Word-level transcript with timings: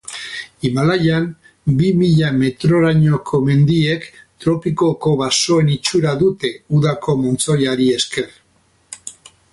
Himalaian, 0.67 1.27
bi 1.81 1.89
mila 1.99 2.31
metrorainoko 2.37 3.41
mendiek 3.49 4.09
Tropikoko 4.45 5.15
basoen 5.23 5.71
itxura 5.77 6.17
dute 6.25 6.53
udako 6.79 7.19
montzoiari 7.27 7.91
esker. 8.01 8.31